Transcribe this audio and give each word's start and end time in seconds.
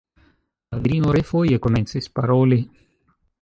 La 0.73 0.79
virino 0.85 1.13
refoje 1.17 1.59
komencis 1.67 2.09
paroli. 2.21 2.59